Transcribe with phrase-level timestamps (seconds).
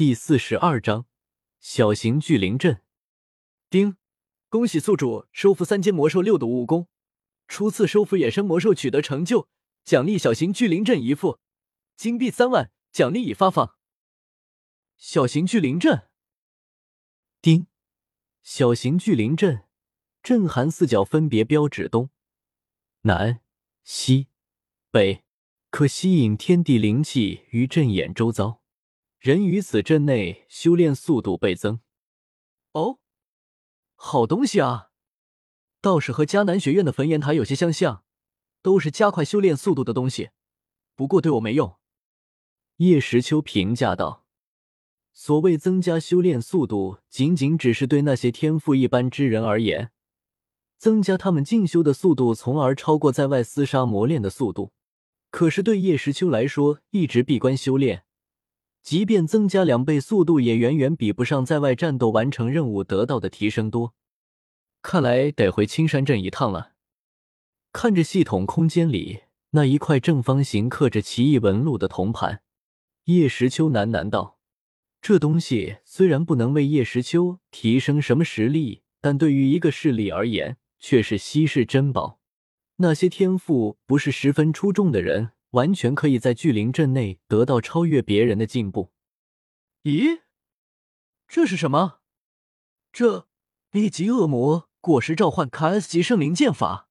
[0.00, 1.04] 第四十二章
[1.58, 2.80] 小型聚灵阵。
[3.68, 3.98] 丁，
[4.48, 6.86] 恭喜宿主收服三阶魔兽六毒蜈蚣，
[7.46, 9.46] 初次收服野生魔兽取得成就，
[9.84, 11.38] 奖励小型聚灵阵一副，
[11.98, 13.76] 金币三万，奖励已发放。
[14.96, 16.08] 小型聚灵阵。
[17.42, 17.66] 丁，
[18.42, 19.66] 小型聚灵阵，
[20.22, 22.08] 阵含四角分别标指东
[23.02, 23.42] 南
[23.84, 24.28] 西
[24.90, 25.22] 北，
[25.68, 28.59] 可吸引天地灵气于阵眼周遭。
[29.20, 31.80] 人于此阵内修炼速度倍增。
[32.72, 33.00] 哦，
[33.94, 34.92] 好东西啊！
[35.82, 38.02] 倒是和迦南学院的焚炎塔有些相像，
[38.62, 40.30] 都是加快修炼速度的东西，
[40.96, 41.76] 不过对我没用。
[42.76, 44.24] 叶时秋评价道
[45.12, 49.90] ：“所谓增加修炼速度，仅仅只是对那些天赋一般之人而言，
[50.78, 54.72] 增加他们进修的速度，从而超过在外厮杀磨练的速度。
[55.30, 58.04] 可是对叶时秋来说，一直闭关修炼。”
[58.82, 63.94] 即便增加两倍速度，也远远比不上在外战斗完成任务得到的提升多。
[64.82, 66.72] 看来得回青山镇一趟了。
[67.72, 72.42] 看着系统空间里那一块正方形刻着奇异纹路的铜盘，
[73.04, 74.38] 叶时秋喃喃道
[75.00, 82.18] ：“这东西虽然不能为叶时秋提升什么实力，但对于一个势力而言，却是稀世珍宝。
[82.76, 88.92] 那些天赋不是十分出众的人。”完全可以在巨灵阵内得到超越别人的进步。
[89.82, 90.22] 咦，
[91.26, 92.00] 这是什么？
[92.92, 93.28] 这
[93.72, 96.88] A 级恶魔果实召唤卡 S 级圣灵剑法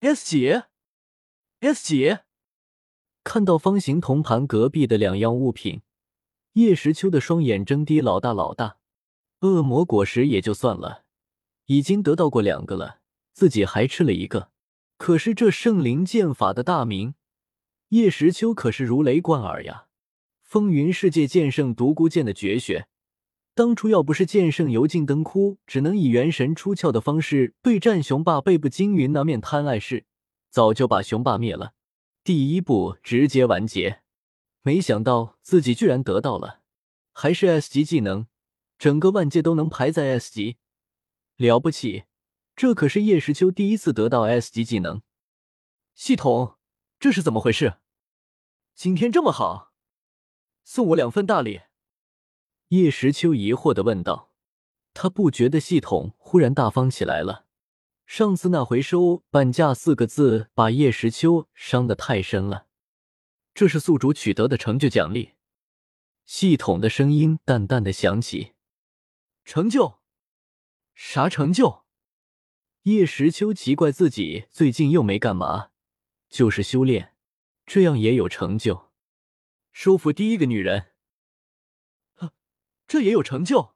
[0.00, 0.62] ，S 级
[1.60, 2.18] ，S 级。
[3.24, 5.82] 看到方形铜盘隔壁的两样物品，
[6.54, 8.78] 叶时秋的双眼睁滴老大老大。
[9.40, 11.04] 恶魔果实也就算了，
[11.66, 13.00] 已经得到过两个了，
[13.32, 14.50] 自己还吃了一个。
[14.96, 17.14] 可是这圣灵剑法的大名。
[17.92, 19.88] 叶时秋可是如雷贯耳呀！
[20.40, 22.88] 风云世界剑圣独孤剑的绝学，
[23.54, 30.06] 当初要不是剑圣油尽灯枯，只能以元神出窍的方式对战雄霸背部惊云那面贪爱式，
[30.48, 31.74] 早就把雄霸灭了。
[32.24, 34.00] 第一步直接完结，
[34.62, 36.60] 没想到自己居然得到了，
[37.12, 38.26] 还是 S 级技能，
[38.78, 40.56] 整个万界都能排在 S 级，
[41.36, 42.04] 了不起！
[42.56, 45.02] 这可是叶时秋第一次得到 S 级技能。
[45.94, 46.54] 系统，
[46.98, 47.74] 这是怎么回事？
[48.74, 49.72] 今天这么好，
[50.64, 51.60] 送我两份大礼。
[52.68, 54.30] 叶时秋疑惑的问道。
[54.94, 57.46] 他不觉得系统忽然大方起来了。
[58.04, 62.66] 上次那回收半价四个字，把叶时秋伤得太深了。
[63.54, 65.32] 这是宿主取得的成就奖励。
[66.26, 68.52] 系统的声音淡淡的响起。
[69.44, 70.00] 成就？
[70.94, 71.86] 啥成就？
[72.82, 75.70] 叶时秋奇怪自己最近又没干嘛，
[76.28, 77.11] 就是修炼。
[77.74, 78.90] 这样也有成就，
[79.72, 80.92] 收服第一个女人，
[82.86, 83.74] 这也有成就。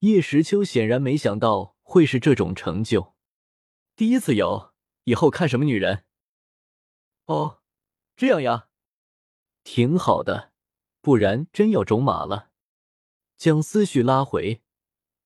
[0.00, 3.14] 叶时秋显然没想到会是这种成就，
[3.94, 6.06] 第一次有，以后看什么女人。
[7.26, 7.60] 哦，
[8.16, 8.66] 这样呀，
[9.62, 10.52] 挺好的，
[11.00, 12.50] 不然真要种马了。
[13.36, 14.60] 将思绪拉回，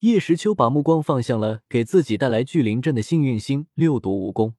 [0.00, 4.56] 叶时秋把目光放向了给自己带来巨灵阵的幸运星六毒蜈蚣，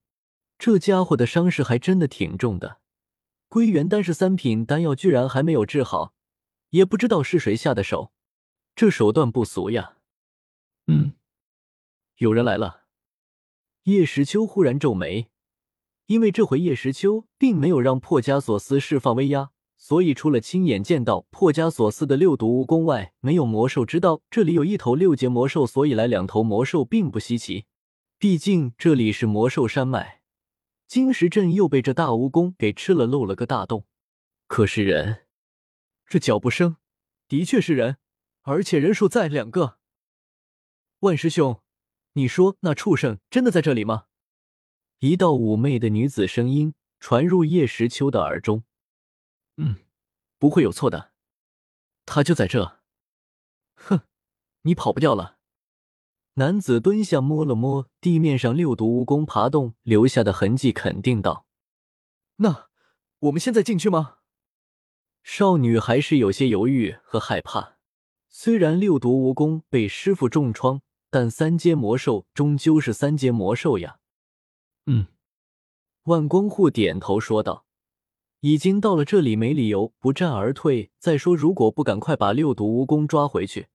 [0.57, 2.79] 这家伙的伤势还真的挺重的。
[3.53, 6.15] 归元丹是三品丹药，居然还没有治好，
[6.71, 8.11] 也不知道是谁下的手，
[8.75, 9.97] 这手段不俗呀。
[10.87, 11.13] 嗯，
[12.17, 12.85] 有人来了。
[13.83, 15.27] 叶时秋忽然皱眉，
[16.07, 27.67] 因为这回叶时秋并没有让破加索斯释放威压，所以除了亲眼见到破加索斯的六毒蜈蚣外，没有魔兽知道这里有一头六阶魔兽，所以来两头魔兽并不稀奇，
[28.17, 30.22] 毕竟这里是魔兽山脉。
[30.87, 33.87] 金石阵又被这大蜈蚣给吃了，漏了个大洞。
[34.47, 35.25] 可是人，
[36.05, 36.77] 这脚步声
[37.27, 37.97] 的确是人，
[38.41, 39.79] 而且人数在两个。
[40.99, 41.61] 万师兄，
[42.13, 44.05] 你说那畜生真的在这里吗？
[44.99, 48.63] 一道妩媚的女子声音传入叶时秋的耳中。
[49.57, 49.77] 嗯，
[50.37, 51.11] 不会有错的，
[52.05, 52.79] 他就在这。
[53.75, 54.01] 哼，
[54.61, 55.39] 你跑不掉了。
[56.35, 61.45] 男子蹲下，摸了摸地面上六毒蜈蚣爬动留下的痕迹，肯定道
[62.37, 62.69] ：“那
[63.19, 64.15] 我们现在进去吗？”
[65.21, 67.77] 少女还是有些犹豫和害怕。
[68.29, 70.81] 虽然六毒蜈蚣被师傅重创，
[71.11, 73.99] 但三阶魔兽终究是三阶魔兽呀。
[74.87, 75.05] 嗯，
[76.05, 77.67] 万光护点头说道
[78.41, 80.89] ：“已经到了这里，没理由不战而退。
[80.97, 83.67] 再说，如果不赶快把六毒蜈蚣抓回去，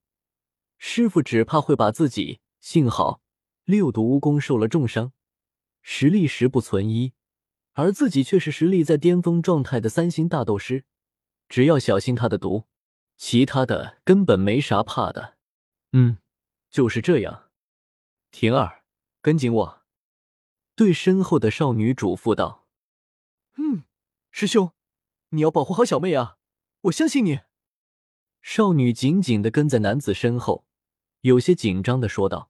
[0.77, 3.21] 师傅只怕会把自己……”幸好
[3.63, 5.13] 六毒蜈蚣受了重伤，
[5.81, 7.13] 实力十不存一，
[7.73, 10.85] 而自己却是实力在巅峰状态的三星大斗师。
[11.47, 12.65] 只要小心他的毒，
[13.17, 15.37] 其他的根本没啥怕的。
[15.93, 16.17] 嗯，
[16.69, 17.49] 就是这样。
[18.31, 18.83] 婷儿，
[19.21, 19.81] 跟紧我。
[20.75, 22.67] 对身后的少女嘱咐道
[23.57, 23.83] ：“嗯，
[24.31, 24.71] 师兄，
[25.29, 26.37] 你要保护好小妹啊！
[26.81, 27.41] 我相信你。”
[28.41, 30.65] 少女紧紧的跟在男子身后，
[31.21, 32.49] 有些紧张的说道：“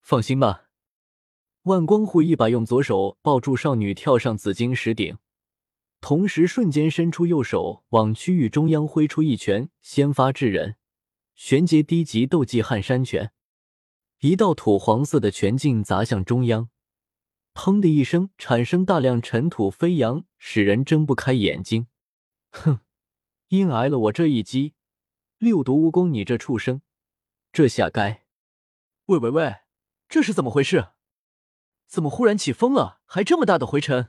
[0.00, 0.68] 放心吧。”
[1.64, 5.16] 万光护一把用左手抱住少女，跳上紫金石顶，
[6.00, 10.76] 同时瞬间伸出右手往区域中央挥出一拳，先发制人，
[11.34, 13.32] 玄阶低级斗技撼山拳，
[14.20, 16.68] 一道土黄色的拳劲砸向中央。
[17.54, 21.86] 砰的一声，产生大量尘土飞扬，使人睁不开眼睛。
[22.50, 22.80] 哼，
[23.48, 24.74] 因挨了我这一击，
[25.38, 26.82] 六毒蜈蚣，你这畜生，
[27.54, 28.24] 这下该……
[29.06, 29.58] 喂喂喂，
[30.08, 30.88] 这是怎么回事？
[31.86, 32.98] 怎么忽然起风了？
[33.06, 34.08] 还这么大的灰尘？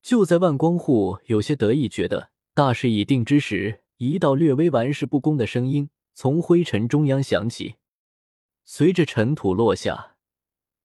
[0.00, 7.78] 就在万光护有些得意，觉得大势已定之时，一道略微玩世不恭的声音从灰尘中央响起，
[8.64, 10.14] 随着尘土落下。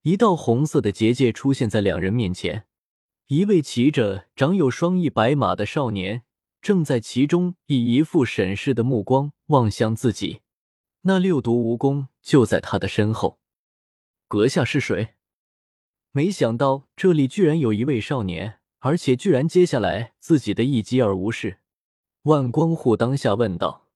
[0.01, 2.65] 一道红色的结界出现在两人面前，
[3.27, 6.23] 一位骑着长有双翼白马的少年
[6.59, 10.41] 正在其中，以一副审视的目光望向自己。
[11.01, 13.39] 那六毒蜈蚣就在他的身后。
[14.27, 15.15] 阁下是谁？
[16.11, 21.59] 没想到这里居然有一位少年，而且居然接下来自己的一击而无事。
[22.23, 23.89] 万光护当下问道：“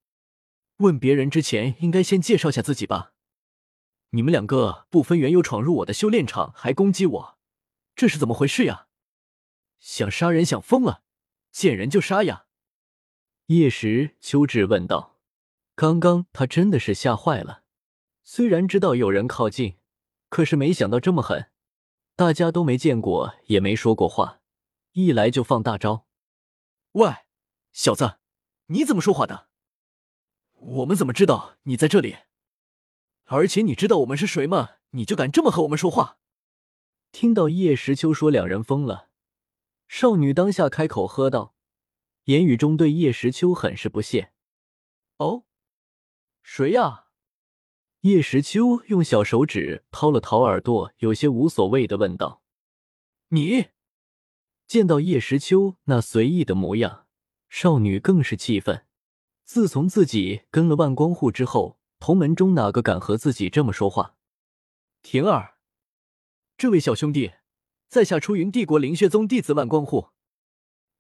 [0.78, 3.14] 问别人之前，应该先介绍下自己吧。”
[4.12, 7.38] 你们两个不分缘由闯入我的修炼场，还攻击我，
[7.96, 8.88] 这是怎么回事呀？
[9.78, 11.04] 想杀人想疯了，
[11.52, 12.46] 见人就杀呀！
[13.48, 15.15] 叶时秋智问道。
[15.76, 17.64] 刚刚他真的是吓坏了，
[18.24, 19.78] 虽然知道有人靠近，
[20.30, 21.52] 可是没想到这么狠。
[22.16, 24.40] 大家都没见过，也没说过话，
[24.94, 26.08] 一来就放大招。
[26.94, 27.14] 喂，
[27.74, 28.20] 小子，
[28.68, 29.50] 你怎么说话的？
[30.54, 32.20] 我们怎么知道你在这里？
[33.26, 34.76] 而且你知道我们是谁吗？
[34.92, 36.20] 你就敢这么和我们说话？
[37.12, 39.10] 听到叶时秋说两人疯了，
[39.90, 41.54] 少女当下开口喝道，
[42.26, 44.32] 言语中对叶时秋很是不屑。
[45.18, 45.45] 哦，
[46.48, 47.06] 谁呀？
[48.02, 52.44] 叶时秋用小手指掏了掏耳朵，有些无所谓的问道
[53.30, 53.70] ：“你？”
[54.68, 57.08] 见到叶时秋那随意的模样，
[57.50, 58.86] 少女更是气愤。
[59.44, 61.80] 自从自己跟了万光护之后。
[61.98, 64.16] 同门中哪个敢和自己这么说话？
[65.02, 65.56] 婷儿，
[66.56, 67.32] 这位小兄弟，
[67.88, 70.10] 在下出云帝国灵血宗弟子万光护。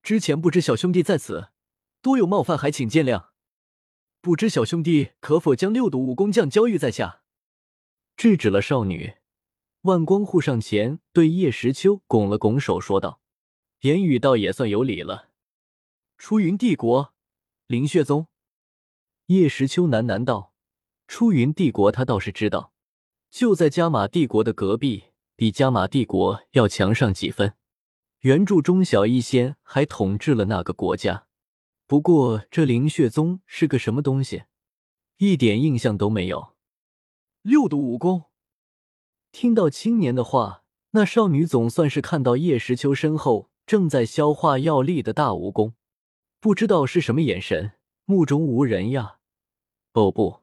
[0.01, 1.50] 之前不知小兄弟在此，
[2.01, 3.35] 多有冒犯，还请见谅。
[4.25, 7.22] 不知小兄弟可否将六毒武功将交于在下？
[8.18, 9.18] 制止了少女，
[9.81, 13.22] 万光护上前对叶时秋拱了拱手，说道，
[13.81, 15.30] 言语倒也算有理了。
[16.18, 17.13] 出云帝国
[17.68, 18.25] 灵血宗，
[19.27, 20.56] 叶时秋喃喃道。
[21.07, 22.74] 出云帝国，他倒是知道，
[23.30, 25.04] 就在加玛帝国的隔壁，
[25.36, 27.54] 比加玛帝国要强上几分。
[28.21, 31.25] 原著中，小医仙还统治了那个国家。
[31.88, 34.46] 不过，这灵血宗是个什么东西，
[35.18, 36.56] 一点印象都没有。
[37.44, 38.26] 六毒武功。
[39.32, 45.74] 听到青年的话，那少女总算是看到叶时秋身后正在消化药力的大蜈蚣，
[46.40, 47.74] 不知道是什么眼神，
[48.06, 49.20] 目中无人呀。
[49.94, 50.42] 哦不。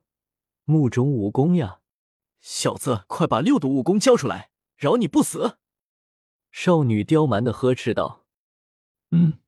[0.65, 1.81] 目中无功呀！
[2.41, 5.59] 小子，快把六毒武功交出来，饶你不死！
[6.53, 8.25] 少女刁蛮的呵斥道。
[9.11, 9.41] 嗯，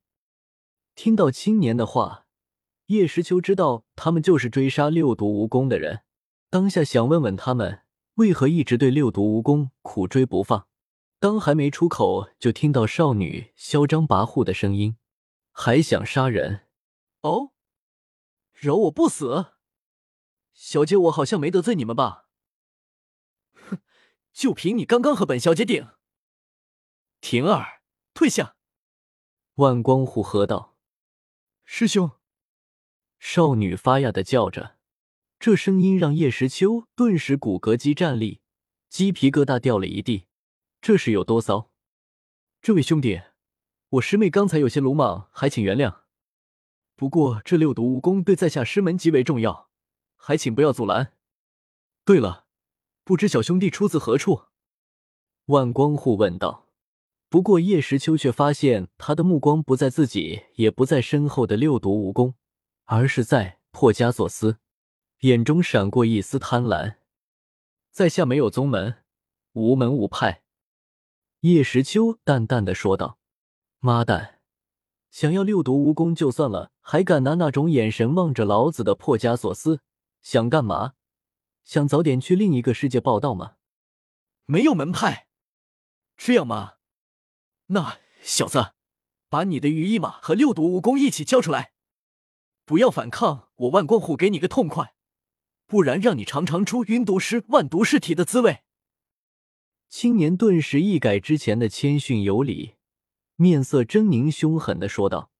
[0.95, 2.27] 听到青年的话，
[2.87, 6.03] 叶时秋知道他们就是追杀六毒蜈蚣的人，
[6.51, 7.83] 当下想问问他们
[8.15, 10.69] 为何一直对六毒蜈蚣苦追不放。
[11.19, 14.97] 当还没出口，就听到少女嚣张跋扈的声音
[15.51, 16.67] ：“还想杀人？
[17.23, 17.53] 哦，
[18.53, 19.53] 饶我不死！”
[20.53, 22.29] 小姐，我好像没得罪你们吧？
[23.55, 23.79] 哼，
[24.33, 25.89] 就凭你刚刚和本小姐顶。
[27.21, 27.81] 婷儿，
[28.13, 28.57] 退下！
[29.55, 30.74] 万光护喝道
[31.65, 32.13] ：“师兄！”
[33.19, 34.77] 少女发哑的叫着，
[35.39, 38.41] 这声音让叶时秋顿时骨骼肌战栗，
[38.89, 40.27] 鸡皮疙瘩掉了一地。
[40.81, 41.71] 这是有多骚？
[42.61, 43.23] 这位兄弟，
[43.89, 46.03] 我师妹刚才有些鲁莽，还请原谅。
[46.95, 49.71] 不过这六毒武功对在下师门极为重要。
[50.17, 51.15] 还请不要阻拦。
[52.05, 52.47] 对了，
[53.03, 54.45] 不知小兄弟出自何处？
[55.47, 56.64] 万光护问道。
[57.35, 62.35] 不过叶时秋却发现他的目光不在自己，也不在身后的六毒蜈蚣，
[62.85, 64.59] 而是在破家作司，
[65.23, 66.95] 眼中闪过一丝贪婪。
[67.91, 69.03] 在下没有宗门，
[69.55, 70.45] 无门无派。
[71.41, 73.19] 叶时秋淡淡的说道
[73.83, 74.39] ：“妈蛋，
[75.11, 79.81] 想要六毒蜈蚣就算了，还敢拿那种眼神望着老子的破枷锁司？
[80.23, 80.93] 想干嘛？
[81.65, 83.57] 想早点去另一个世界报道吗？
[84.47, 85.27] 没有门派，
[86.17, 86.75] 这样吗？
[87.69, 88.73] 那小子，
[89.29, 91.73] 把你的羽翼马和六毒蜈蚣一起交出来，
[92.65, 94.95] 不要反抗，我万光虎给你个痛快，
[95.67, 98.61] 不然让你尝尝出云毒师、万毒尸体的滋味。
[99.89, 102.75] 青年顿时一改之前的谦逊有礼，
[103.37, 105.31] 面色狰狞凶狠的说道。